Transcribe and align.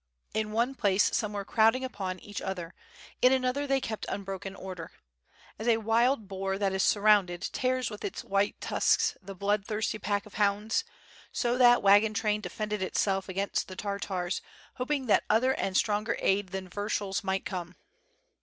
In 0.33 0.51
one 0.51 0.73
place 0.73 1.15
some 1.15 1.33
were 1.33 1.45
crowding 1.45 1.83
upon 1.85 2.17
each 2.21 2.41
other, 2.41 2.73
in 3.21 3.31
another 3.31 3.67
they 3.67 3.79
kept 3.79 4.07
unbroken 4.09 4.55
order. 4.55 4.91
As 5.59 5.67
a 5.67 5.77
wild 5.77 6.27
boar 6.27 6.57
that 6.57 6.73
is 6.73 6.81
surrounded 6.81 7.43
tears 7.43 7.91
with 7.91 8.01
his 8.01 8.23
white 8.23 8.59
tusks 8.59 9.15
the 9.21 9.35
blood 9.35 9.67
thirsty 9.67 9.99
pack 9.99 10.25
of 10.25 10.33
hounds, 10.33 10.83
so 11.31 11.55
that 11.55 11.83
wagon 11.83 12.15
train 12.15 12.41
defended 12.41 12.81
itself 12.81 13.29
against 13.29 13.67
the 13.67 13.75
Tartars, 13.75 14.41
hoping 14.77 15.05
that 15.05 15.23
other 15.29 15.51
and 15.53 15.77
stronger 15.77 16.17
aid 16.17 16.47
than 16.49 16.67
Viyershul's 16.67 17.23
might 17.23 17.45
come. 17.45 17.75